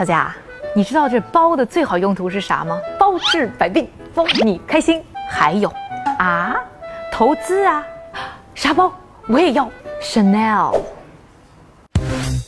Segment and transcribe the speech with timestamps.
[0.00, 0.34] 小佳，
[0.74, 2.80] 你知道这包的最好用途是啥吗？
[2.98, 5.04] 包治百病，包你开心。
[5.28, 5.70] 还有
[6.18, 6.56] 啊，
[7.12, 7.84] 投资啊，
[8.54, 8.90] 啥包
[9.28, 9.70] 我也要
[10.02, 10.80] ，Chanel。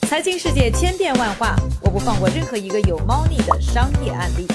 [0.09, 4.49] 财经世界千变万化，我不放过任何一个有猫腻的商业案例。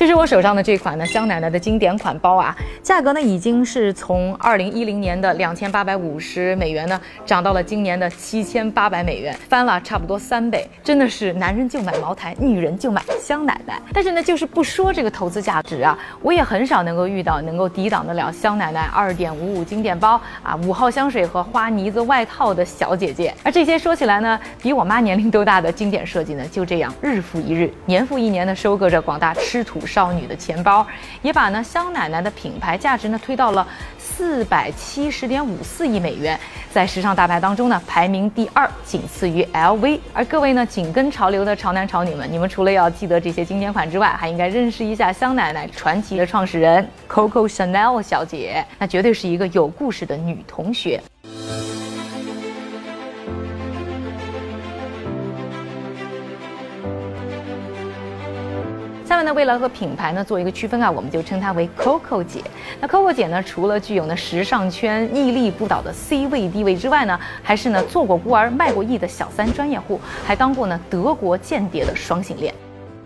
[0.00, 13.78] 这是我手上的这款呢，香奶奶的经典款包啊，价格呢已经是从二零一零年的两千八百五十美元呢，涨到了今年的七千八百美元，翻了差不多三倍，真的是男人就买茅台，女人就买香奶奶。
[13.92, 23.34] 但是呢，就是不说这个投资价值啊，我也很少能够遇到能够抵挡得了香奶奶二点五五经典包啊，五号香水和花呢子外套的小姐姐。
[23.42, 29.78] 而这些说起来呢，比我妈年龄都大的经典设计呢，就这样日复一日，年复一年的收割着广大吃土。
[29.90, 30.86] 少女的钱包，
[31.20, 33.66] 也把呢香奶奶的品牌价值呢推到了
[33.98, 36.38] 四百七十点五四亿美元，
[36.72, 39.98] 在时尚大牌当中呢排名第二，仅次于 LV。
[40.12, 51.02] 而各位呢紧跟潮流的潮男潮女们，你们除了要记得这些经典款之外，还应该认识一下香奶奶传奇的创始人 Coco Chanel 小姐，那绝对是一个有故事的女同学。
[59.30, 62.42] 呢，为了和品牌呢做一个区分啊，我们就称她为 Coco 姐。
[62.80, 72.52] 那 Coco 姐呢，除了具有呢时尚圈屹立不倒的 C 位地位之外呢，还是呢做过孤儿卖过艺的小三专业户，还当过呢德国间谍的双性恋。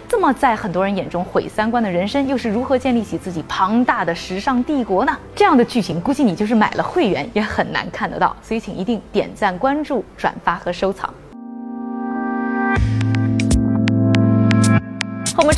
[0.09, 5.17] 这么在很多人眼中毁三观的人生，又是如何建立起自己庞大的时尚帝国呢？
[5.35, 8.35] 这样的剧情，估计你就是买了会员也很难看得到。
[8.41, 11.13] 所以，请一定点赞、关注、转发和收藏。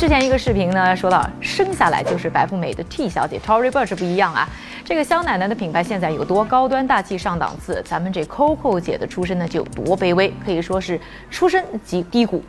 [0.07, 4.47] 之前一个视频呢，说到生下来就是白富美的 T 小姐 Tory Burch 不一样啊，
[4.85, 10.97] 这个香奶奶的品牌现在有多高端大气上档次，咱们这 Coco 姐的出身呢就有多卑微，可以说是
[11.29, 12.41] 出身即低谷。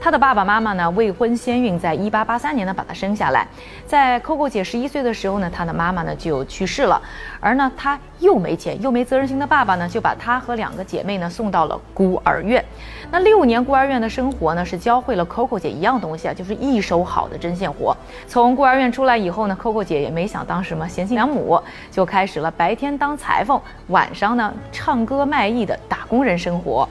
[0.00, 3.46] 她的爸爸妈妈呢未婚先孕，在一八八三年呢把她生下来，
[3.86, 7.00] 在 Coco 姐十一岁的时候呢，她的妈妈呢就去世了，
[7.40, 12.64] 而呢她又没钱又没责任心的爸爸呢，就把她和两个姐妹呢送到了孤儿院。
[13.10, 17.96] 那六年孤儿院的生活呢，是教会了 Coco 姐一样东西啊，就是一手好的针线活。
[18.28, 21.60] 从孤儿院出来以后呢，Coco 姐也没想当什么贤妻良母，
[21.90, 26.88] 就开始了白天当裁缝，晚上呢唱歌卖艺的打工人生活。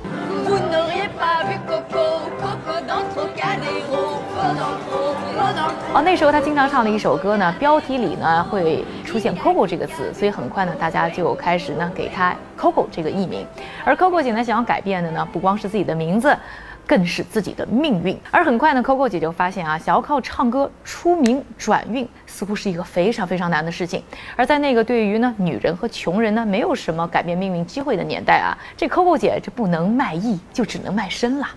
[5.94, 13.46] 哦，那时候他经常唱的一首歌呢，标题里呢会出现 Coco 这个词，所以很快呢，大家就开始呢给他 Coco 这个艺名。
[13.86, 16.38] 而 Coco 姐呢想要改变的呢，不光是自己的名字，
[16.86, 18.20] 更是自己的命运。
[18.30, 24.04] 而很快呢，Coco 姐就发现啊，想要靠唱歌出名转运，似乎是一个非常非常难的事情。
[24.36, 31.48] 而在那个对于呢女人和穷人呢没有什么改变命运机会的年代啊，这 Coco 姐这不能卖艺，就只能卖身了。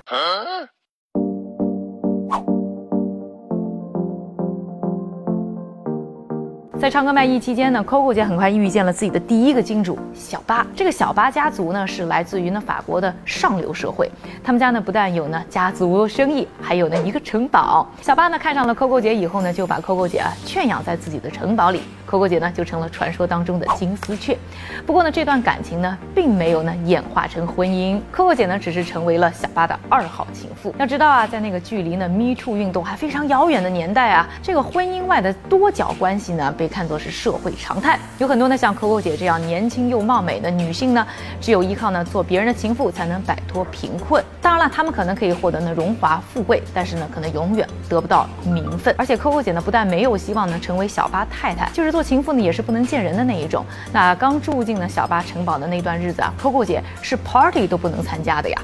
[6.80, 10.64] 在唱歌卖艺期间呢，Coco 姐很快遇见了自己的第一个金主小巴。
[10.76, 14.08] 这个小巴家族呢是来自于呢法国的上流社会，
[14.44, 17.84] 他们家呢不但有呢家族生意，还有呢一个城堡。
[18.00, 21.82] 小巴呢看上了 Coco 姐以后呢，就把 Coco 姐啊圈养在自己的城堡里。
[22.08, 24.38] Coco 姐呢就成了传说当中的金丝雀。
[24.86, 28.00] 不过呢，这段感情呢并没有呢演化成婚姻。
[28.14, 30.72] Coco 姐呢只是成为了小巴的二号情妇。
[30.78, 37.98] 要知道啊，在那个距离呢 Me Too 运动还非常遥远的年代啊，这个婚姻外的多角关系呢被看作是社会常态。
[38.18, 41.06] 有很多呢像 Coco 姐这样年轻又貌美的女性呢，
[41.40, 44.22] 只有依靠呢做别人的情妇才能摆脱贫困。
[44.40, 48.94] 当然了，她们可能可以获得呢荣华富贵，但是呢可能永远得不到名分。
[48.98, 53.64] 而且 Coco 姐呢不但没有希望呢成为小巴太太，就是做情妇呢也是不能见人的那一种。
[53.92, 58.60] 那刚住进了小巴城堡的那段日子啊，Coco 姐是 party 都不能参加的呀。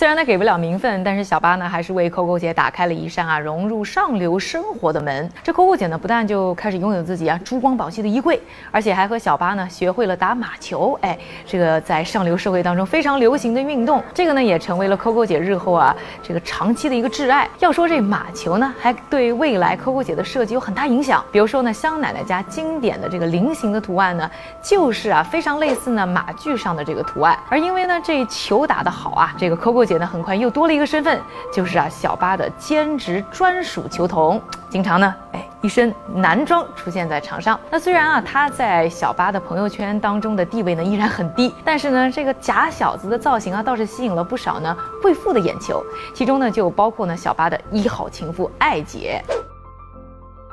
[0.00, 5.30] 虽然呢给不了名分，但是小巴呢还是为 Coco 姐打开了一扇啊融入上流生活的门。
[5.42, 8.40] 这 Coco 姐呢不但就开始拥有自己啊珠光宝气的衣柜，
[8.70, 10.98] 而且还和小巴呢学会了打马球。
[11.02, 17.46] 哎，这个在上流社会当中非常流行的运动，这个呢也成为了 Coco 姐日后啊这个长期的一个挚爱。
[17.58, 21.22] 要说这马球呢，还对未来 Coco 姐的设计有很大影响。
[21.30, 24.30] 比如说呢，香奶奶家经典的这个菱形的图案呢，
[24.62, 27.38] 就是啊非常类似呢马具上的这个图案。
[27.50, 31.20] 而因为呢这球打得好啊，这个 Coco 姐姐呢很快又多了一个身份，
[31.52, 37.58] 就是啊小巴的兼职专属球童，经常呢哎一身男装出现在场上。
[37.72, 45.84] 那虽然啊他在小巴的朋友圈当中的地位呢依然很低，但是呢这个假小子的造型啊倒是吸引了不少呢贵妇的眼球，
[46.14, 49.20] 其中呢就包括呢小巴的一号情妇艾姐。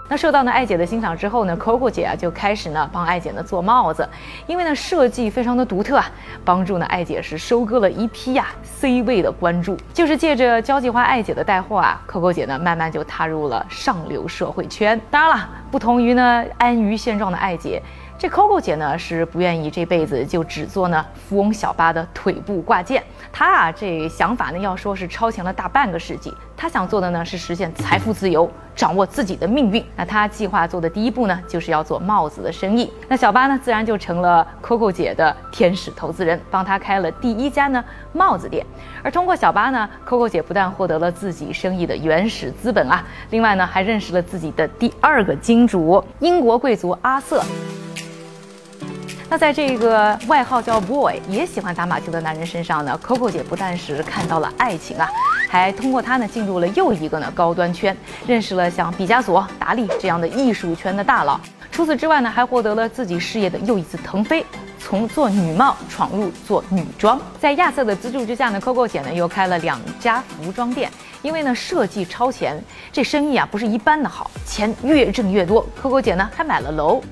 [0.09, 4.07] 那受到呢艾姐的欣赏之后呢，Coco 姐啊就开始呢帮艾姐呢做帽子，
[4.47, 6.09] 因为呢设计非常的独特啊，
[6.45, 9.77] 帮助呢艾姐是收割了一批呀 C 位的关注。
[9.93, 14.99] 就是借着交际花艾姐的带货啊，Coco 姐呢慢慢就踏入了上流社会圈。
[15.11, 17.81] 当然了，不同于呢安于现状的艾姐。
[18.19, 26.33] 这 Coco 姐呢是不愿意这辈子就只做呢富翁小巴的腿部挂件，她啊这想法呢要说是超前了大半个世纪。
[26.55, 29.85] 她想做的呢是实现财富自由，掌握自己的命运。
[29.95, 32.91] 那她计划做的第一步呢就是要做帽子的生意。
[33.07, 38.65] 那小巴呢自然就成了 Coco 姐的天使投资人，帮她开了第一家呢帽子店。
[39.03, 47.43] 而通过小巴呢，Coco 姐不但获得了自己生意的原始资本啊，另外呢还认识了自己的第二个金主——英国贵族阿瑟。
[49.29, 55.09] 那在这个外号叫 Boy 也喜欢打马球的男人身上呢，Coco 姐不但是看到了爱情啊，
[55.49, 57.95] 还通过他呢进入了又一个呢高端圈，
[58.25, 61.37] 认识了像毕加索、达利这样的艺术圈的大佬。
[61.69, 64.45] 除此之外呢，还获得了自己事业的又一次腾飞，
[64.79, 67.19] 从做女帽闯入做女装。
[67.37, 70.89] 在亚瑟的资助之下呢，Coco 姐呢又开了两家服装店，
[71.21, 72.63] 因为呢设计超前，
[72.93, 75.67] 这生意啊不是一般的好，钱越挣越多。
[75.83, 77.03] Coco 姐呢还买了楼。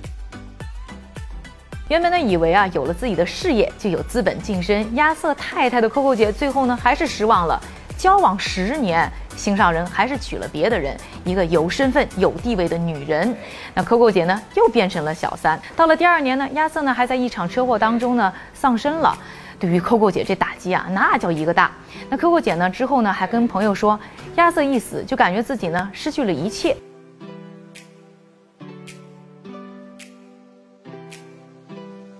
[1.87, 7.61] 原本呢，以为啊，有了自己的事业就有资本晋升亚瑟太太的 Coco 姐，最后呢还是失望了。
[7.95, 13.37] 交往十年，心上人还是娶了别的人，一个有身份、有地位的女人。
[13.75, 15.61] 那 Coco 姐呢，又变成了小三。
[15.75, 19.15] 到了第二年呢，亚瑟呢还在一场车祸当中呢丧生了。
[19.59, 21.69] 对于 Coco 姐这打击啊，那叫一个大。
[22.09, 23.99] 那 Coco 姐呢之后呢还跟朋友说，
[24.37, 26.75] 亚瑟一死就感觉自己呢失去了一切。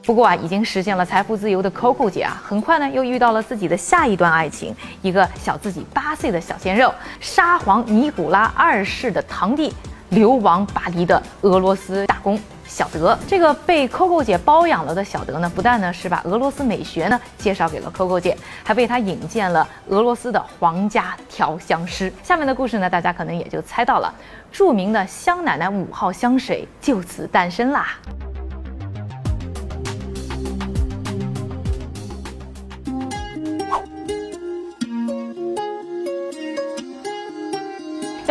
[0.05, 9.73] 不过啊，已经实现了财富自由的 Coco 姐啊，很快呢又遇到了自己的下一段爱情，一个小自己八岁的小鲜肉，沙皇尼古拉二世的堂弟，
[10.09, 13.17] 流亡巴黎的俄罗斯打工小德。
[13.27, 22.13] 这个被 Coco 姐包养了的小德呢，不但呢是把俄罗斯美学呢介绍给了 Coco 姐，还为她引荐了俄罗斯的皇家调香师。
[22.21, 24.13] 下面的故事呢，大家可能也就猜到了，
[24.51, 27.97] 著名的香奶奶五号香水就此诞生啦。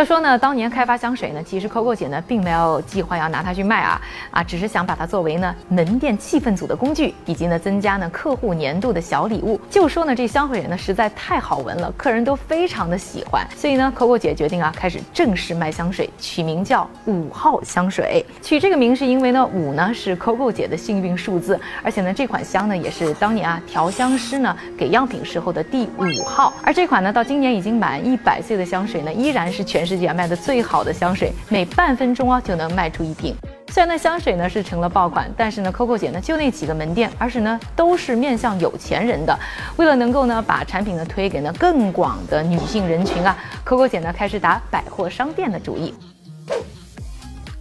[0.04, 9.58] 说呢，当年开发香水呢，其实 Coco 姐呢并没有计划要拿它去卖啊啊，只是想把它作为呢门店气氛组的工具，以及呢增加呢客户粘度的小礼物。
[9.70, 18.26] 就说呢这香水呢实在太好闻了，客人都非常的喜欢，所以呢 Coco 姐决定啊开始正式卖香水，取名叫五号香水。
[18.42, 26.52] 取这个名是因为呢五呢是 Coco 姐的幸运数字，而且呢这款香呢也是当年啊调香师呢给样品时候的第五号。
[26.64, 29.84] 而这款呢到今年已经满一百岁的香水呢依然是全。
[29.94, 33.32] 自己啊卖的最好的香水，每半分钟啊就能卖出一瓶。
[33.69, 39.38] 虽然那香水呢是成了爆款，但是呢，Coco 姐呢就那几个门店，而且呢都是面向有钱人的。
[39.76, 45.94] 为了能够呢把产品呢推给呢更广的女性人群啊，Coco 姐呢开始打百货商店的主意。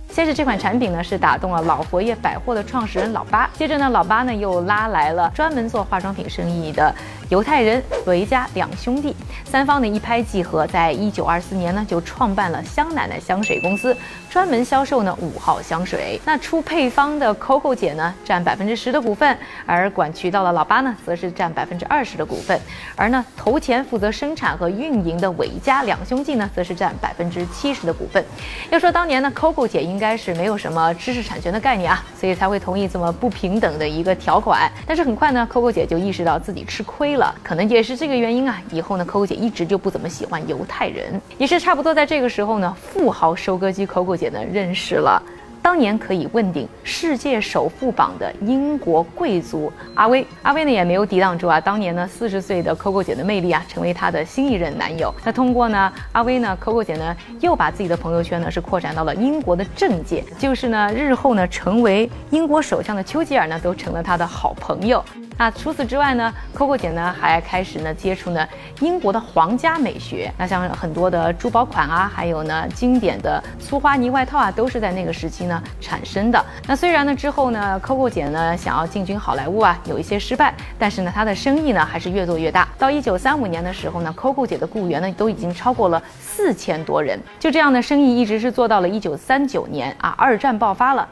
[0.09, 6.93] 先是这款产品呢是打动了老佛爷百货的创始人老八，接着呢老八呢又拉来了专门做化妆品生意的
[7.33, 13.97] 犹太人维家两兄弟，三方呢一拍即合，在一九二四年呢就创办了香奶奶香水公司，
[14.29, 16.21] 专门销售呢五号香水。
[16.25, 19.35] 那出配方的 Coco 姐呢占百分之十的股份，
[19.65, 22.61] 而管渠道的老八呢则是占百分之二十的股份，
[22.95, 28.23] 而呢投钱负责生产和运营的韦家两兄弟呢则是占百分之七十的股份。
[28.69, 29.83] 要说当年呢 Coco 姐。
[29.83, 34.71] 应该是没有什么知识产权的概念啊，所以才会同意这么不平等的一个条款。
[34.87, 38.59] 但是很快呢，Coco 姐就意识到自己吃亏了，可能也是这个原因啊。
[38.71, 41.21] 以后呢，Coco 姐一直就不怎么喜欢犹太人。
[41.37, 45.21] 也是差不多在这个时候呢，富豪收割机 Coco 姐呢认识了。
[45.61, 55.15] 当年可以问鼎世界首富榜的英国贵族阿威，阿威呢也没有抵挡住啊，当年呢四十岁的 Coco 姐的魅力啊，成为他的新一任男友。
[55.23, 65.01] 那通过呢阿威呢，Coco 姐呢又把自己的朋友圈呢是扩展到了英国的政界，就是呢日后呢成为英国首相的丘吉尔呢都成了他的好朋友。
[65.37, 68.47] 那除此之外呢，Coco 姐呢还开始呢接触呢
[68.81, 70.31] 英国的皇家美学。
[70.37, 76.45] 那像很多的珠宝款啊，还有呢经典的粗花呢外套啊，都是在那个时期呢产生的。
[76.67, 82.67] 那虽然呢之后呢，Coco 姐呢想要进军好莱坞啊，有一些失败，但是呢她的生意呢还是越做越大。
[82.77, 87.19] 到一九三五年的时候呢，Coco 姐的雇员呢都已经超过了四千多人。
[87.39, 91.07] 就这样的生意一直是做到了一九三九年啊，二战爆发了。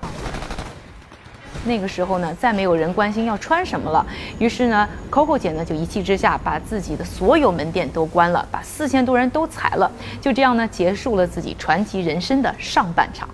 [1.65, 4.05] 那个时候呢，再没有人关心要穿什么了。
[4.39, 9.91] 于是呢，Coco 姐呢就一气之下把自己的所有门店都关了，把四千多人都裁了。
[10.19, 13.27] 就这样呢，结束了自己传奇人生的上半场。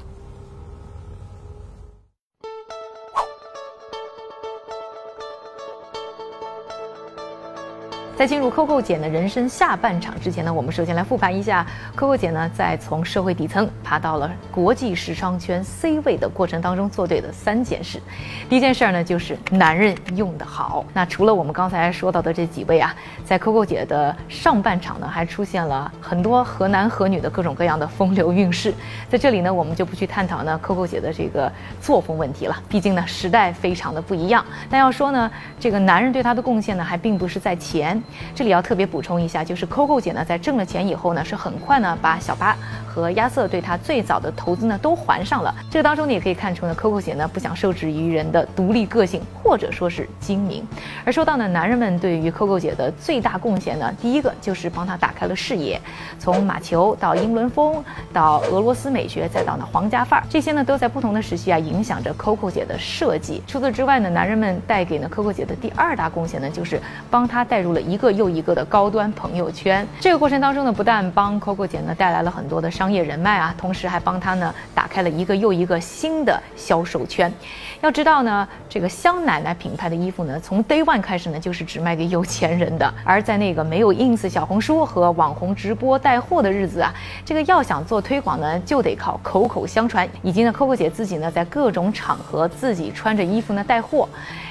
[8.17, 11.63] 在进入 Coco 姐的人生下半场之前呢，我们首先来复盘一下
[11.95, 18.01] Coco 姐呢在从社会底层爬到了国际时尚圈 C 位的过程当中做对的三件事。
[18.49, 20.83] 第一件事呢就是男人用得好。
[20.95, 22.91] 那除了我们刚才说到的这几位啊，
[23.23, 28.73] 在 Coco 姐的上半场呢还出现了很多和男和女的各种各样的风流韵事。
[29.07, 34.43] 在这里呢，我们就不去探讨呢 Coco 姐的这个作风问题了，毕竟呢时代非常的不一样。
[34.71, 38.01] 但要说呢，这个男人对她的贡献呢还并不是在钱。
[38.35, 45.53] 这里要特别补充一下，就是 Coco 姐呢，在挣了钱以后呢，是很快呢把小八和亚瑟对她最早的投资呢都还上了。
[45.69, 50.65] 这个当中呢，也可以看出呢，Coco 姐呢不想受制于人的独立个性，或者说是精明。
[51.05, 55.79] 而说到呢，男人们对于 Coco 姐的最大贡献呢，第一个就是帮她打开了视野，
[56.19, 63.41] 从马球到英伦风，到俄罗斯美学，再到呢皇家范儿，这些呢都在不同的时期啊影响着 Coco 姐的设计。
[63.47, 69.85] 除此之外呢，男人们带给呢 Coco 姐的第二大贡献呢，就是帮她带入了一一个又一个的高端朋友圈。
[69.99, 77.33] 这个过程当中呢，不但帮 Coco 姐呢带来了很多的商业人脉啊，同时还帮她呢打开了一个又一个新的销售圈。
[77.81, 82.93] 要知道呢，这个香奶奶品牌的衣服呢，从 Day One 开始呢，就是只卖给有钱人的。
[83.03, 86.93] 而在那个没有 ins 小红书和网红直播带货的日子啊，
[87.25, 94.07] 这个要想做推广呢，就得靠口口相传，以及呢，Coco 姐自己呢，在各种场合自己穿着衣服呢带货。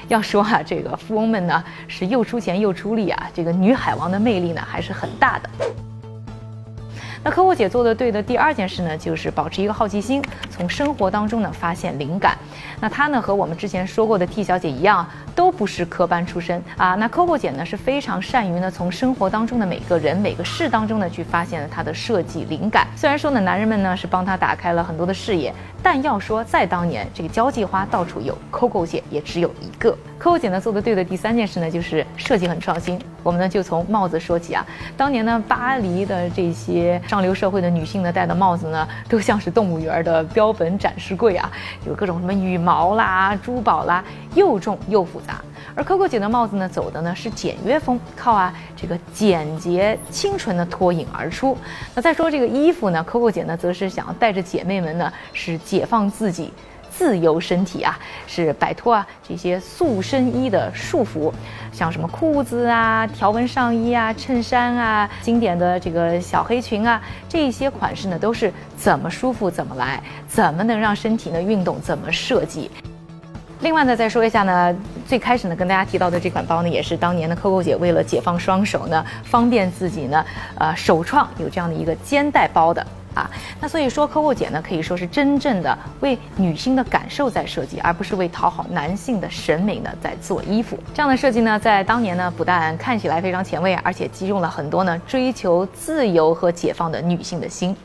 [0.09, 5.49] 要说啊，这个富翁们呢，是又出钱又出力啊，这个女海王的魅力呢，还是很大的。
[7.23, 12.35] 那客户姐做的对的第二件事呢，就是保持一个好奇心，从生活当中呢发现灵感。
[12.81, 16.95] 那她呢和我们之前说过的 T 小姐一样，都不是科班出身啊。
[16.95, 22.87] 那 Coco 姐呢是非常善于呢从生活当中的每个人每个事当中呢去发现了她的设计灵感。
[22.95, 25.53] 虽然说呢男人们呢是帮她打开了很多的视野，
[25.83, 29.95] 但要说在当年这个交际花到处有，Coco 姐也只有一个。
[30.19, 32.99] Coco 姐呢做的对的第三件事呢就是设计很创新。
[33.21, 34.65] 我们呢就从帽子说起啊，
[34.95, 41.51] 当年呢巴黎的这些上流社会的女性呢戴的帽子呢，都像是动物园的标本展示柜啊，
[41.85, 44.03] 有各种什么羽毛啦、珠宝啦，
[44.37, 45.41] 又重又复杂。
[45.75, 51.57] 而 Coco 姐的帽子呢走的呢是简约风，靠啊这个简洁清纯的脱颖而出。
[51.93, 56.53] 那再说这个衣服呢，Coco 姐呢则是想要带着姐妹们呢是解放自己。
[56.89, 61.31] 自由身体啊，是摆脱啊这些塑身衣的束缚，
[61.71, 72.71] 像什么裤子啊、条纹上衣啊、衬衫啊、经典的这个小黑裙啊，这些款式呢都是怎么舒服怎么来，怎么能让身体呢运动怎么设计。
[73.61, 74.75] 另外呢，再说一下呢，
[75.07, 80.23] 最开始呢跟大家提到的这款包呢，也是当年的 Coco 姐为了解放双手呢，方便自己呢，
[80.59, 82.85] 呃，首创有这样的一个肩带包的。
[83.15, 83.27] 啊，
[83.59, 90.77] 那所以说，Coco 姐呢可以说是真正的为女性的感受在设计，而不是为讨好男性的审美呢在做衣服。
[90.93, 97.75] 这样的设计呢，在当年呢不但看起来非常前卫，而且击中了很多呢追求自由和解放的女性的心。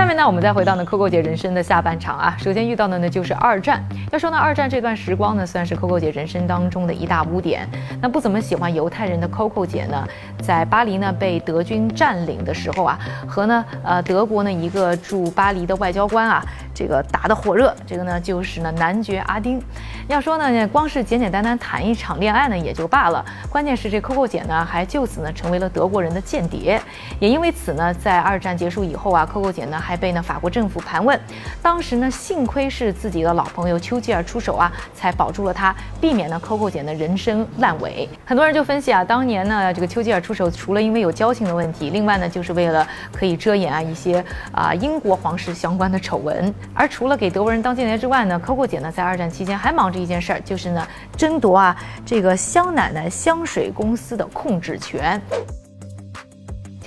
[0.00, 2.34] 下面呢，我们再回到呢 Coco 姐人生的下半场啊。
[2.38, 3.84] 首先遇到的呢就是二战。
[4.10, 7.68] 要说呢，二战这段时光呢，算是 Coco 姐人生当中的一大污点。
[8.00, 10.08] 那不怎么喜欢犹太人的 Coco 姐呢，
[10.40, 16.42] 在巴黎呢被德军占领的时候啊，和呢呃德国呢一个驻巴黎的外交官啊，
[16.74, 17.76] 这个打得火热。
[17.86, 19.62] 这个呢就是呢男爵阿丁。
[20.08, 26.80] 要说呢，光是简简单单谈一场恋爱呢也就罢了，关键是这 Coco 姐呢还就此呢成为了德国人的间谍。
[27.18, 31.18] 也因为此呢，在二战结束以后啊，Coco 姐呢还还被呢法国政府盘问，
[31.60, 38.08] 当时呢幸亏是自己的老朋友丘吉尔出手啊，才保住了他，避免呢 Coco 姐的人生烂尾。
[38.24, 46.54] 很多人就分析啊，当年呢这个丘吉尔出手，除了因为有交情的问题，另外呢就是为了可以遮掩啊一些啊英国皇室相关的丑闻。
[46.72, 55.20] 而除了给德国人当间谍之外呢，Coco 姐呢在二战期间还忙着一件事儿，就是呢争夺啊这个香奶奶香水公司的控制权。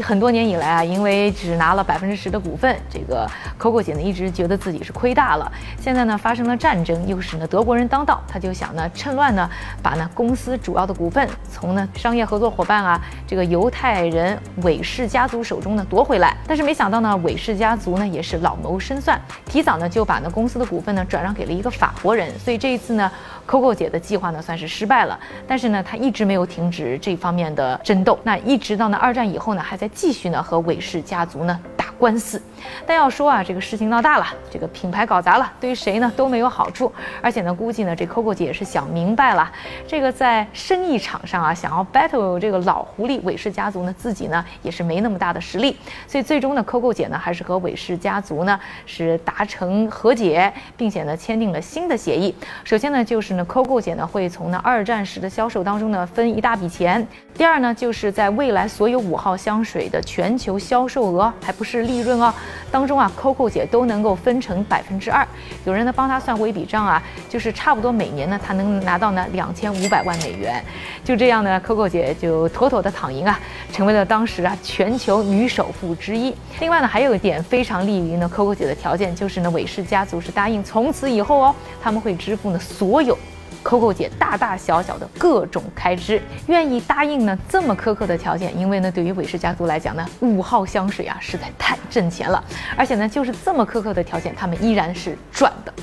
[0.02, 5.52] 很多年以来啊，因为只拿了百分之十的股份，这个 Coco 姐呢一直觉得自己是亏大了。
[5.80, 9.48] 现在呢发生了战争，又是呢德国人当道，她就想呢趁乱呢
[9.84, 16.36] 把呢公司主要的股份从呢商业合作伙伴啊这个犹太人韦氏家族手中呢夺回来。
[16.48, 22.32] 但是没想到呢韦氏家族呢也是老谋深算，提早呢就把呢公司的股份呢转让给了一个法国人。
[22.40, 23.12] 所以这一次呢
[23.48, 25.20] Coco 姐的计划呢算是失败了。
[25.48, 29.83] 但是呢她一直没有停止这方面的争斗，那一直到呢二战以后呢还在。
[29.84, 31.60] 再继续呢和韦氏家族呢
[32.04, 32.42] 官司。
[32.86, 36.92] 但要说啊，这个事情闹大了，这个品牌搞砸了，对于谁呢都没有好处。
[37.22, 39.50] 而且呢，估计呢这 Coco 姐也是想明白了，
[39.88, 45.78] 这个在生意场上啊，想要 battle 这个老狐狸韦氏家族呢，自己呢也是没那么大的实力。
[46.06, 52.36] 所以最终呢，Coco 姐呢还是和韦氏家族呢是达成和解，并且呢签订了新的协议。
[52.66, 57.06] 首先呢就是呢，Coco 姐呢会从呢二战时的销售当中呢分一大笔钱。
[57.34, 62.34] 第二呢就是在未来所有五号香水的全球销售额，还不是利利润哦。
[62.72, 65.26] 当中啊，Coco 姐都能够分成百分之二。
[65.64, 70.64] 有人呢帮她算过一笔账啊，就是差不多每年呢，她能拿到呢两千五百万美元。
[71.04, 73.40] 就这样呢，Coco 姐就妥妥的躺赢啊，
[73.72, 76.34] 成为了当时啊全球女首富之一。
[76.60, 83.16] 另外呢，还有一点非常利于呢 Coco 姐的条件，就是呢韦氏家族是答应从此以后哦，他们会支付呢所有。
[83.64, 92.44] Coco 姐大大小小的各种开支，愿意答应呢这么苛刻的条件，因为呢对于韦氏家族来讲呢，五号香水啊实在太挣钱了，
[92.76, 95.74] 而且呢就是这么苛刻的条件，他们依然是赚的。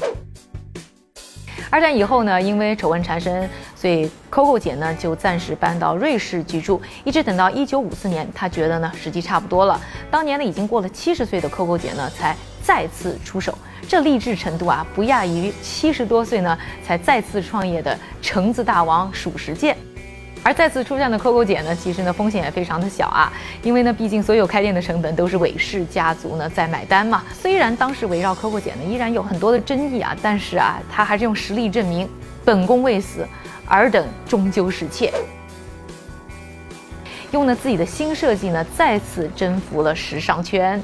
[1.73, 9.81] 二战以后呢，因为丑闻缠身，所以 Coco 姐呢就暂时搬到瑞士居住，一直等到一九五四年，她觉得呢时机差不多了。
[10.11, 13.57] 当年呢已经过了七十岁的 Coco 姐呢，才再次出手。
[13.89, 19.77] 这励志程度啊，不亚于七十多岁呢才再次创业的橙子大王褚时健。
[20.43, 23.31] 而再次出战的 Coco 姐呢，其实呢风险也非常的小啊，
[23.63, 27.23] 因为呢毕竟所有开店的成本都是韦氏家族呢在买单嘛。
[27.35, 32.09] 虽然当时围绕 Coco 姐呢依然有很多的争议啊，但是啊她还是用实力证明
[32.45, 33.27] 本宫未死，
[33.67, 35.13] 尔等终究是妾。
[37.33, 40.83] 用了自己的新设计呢，再次征服了时尚圈。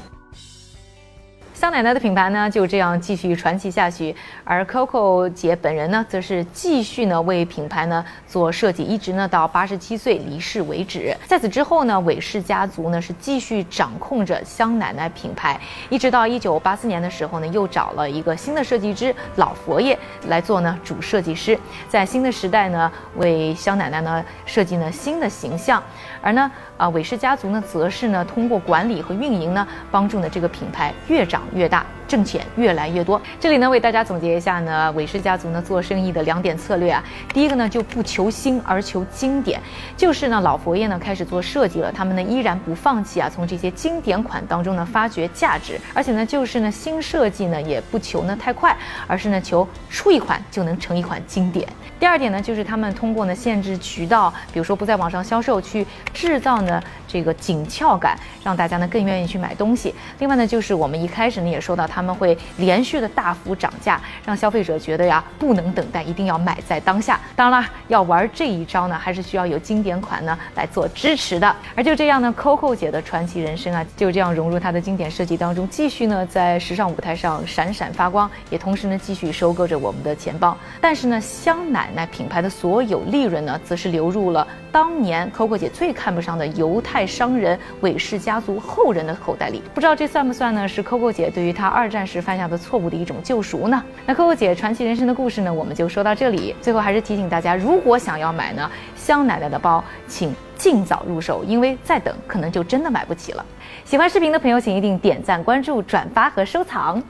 [1.57, 11.17] 香奶奶的品牌呢就这样继续传奇下去，而 Coco 姐本人呢则是继续呢为品牌呢做设计，一直呢到八十七岁离世为止。
[11.25, 15.59] 在此之后呢，韦氏家族呢是继续掌控着香奶奶品牌，
[15.89, 19.97] 一直到一九八四年的时候呢，又找了一个新的设计师老佛爷
[20.27, 21.57] 来做呢主设计师，
[21.89, 25.81] 在新的时代呢为香奶奶呢设计呢新的形象，
[26.21, 31.46] 而呢啊韦氏家族呢则是呢通过管理和运营呢帮助呢这个品牌越长。
[31.53, 33.21] 越大，挣钱越来越多。
[33.39, 37.03] 这里呢，为大家总结一下呢，韦氏家族呢做生意的两点策略啊。
[37.33, 39.59] 第一个呢，就不求新而求经典，
[39.95, 51.67] 就是呢，老佛爷呢开始做设计了，他们呢依然不放弃啊，从这些经典款当中呢发掘价值，而且呢，就是呢新设计呢也不求呢太快，而是呢求出一款就能成一款经典。
[51.99, 59.93] 第二点呢，就是他们通过呢限制渠道，比如说不在网上销售，去制造呢这个紧俏感，让大家呢更愿意去买东西。
[60.19, 67.19] 另外呢，就是我们一开始呢也说到，他他们会连续的大幅涨价，让消费者觉得呀不能等待，一定要买在当下。
[67.35, 71.55] 当然了，要玩这一招呢，还是需要有经典款呢来做支持的。
[71.73, 80.55] 而就这样呢，Coco 姐的传奇人生啊，就这样融入她的经典设计当中，继续呢在时尚舞台上闪闪发光，也同时呢继续收割着我们的钱包。
[80.79, 81.87] 但是呢，香奶。
[81.95, 89.61] 奶品牌的所有利润呢，则是流入了当年 Coco 姐最看不上的犹太商人韦氏家族后人的口袋里。
[89.73, 90.67] 不知道这算不算呢？
[90.67, 93.83] 是 Coco 姐对于她二战时犯下的错误的一种救赎呢？
[94.05, 96.55] 那 Coco 姐传奇人生的故事呢，我们就说到这里。
[96.61, 103.45] 最后还是提醒大家，如果想要买呢香奶奶的包，请尽早入手，因为再等可能就真的买不起了。
[103.85, 107.01] 喜欢视频的朋友，请一定点赞、关注、转发和收藏。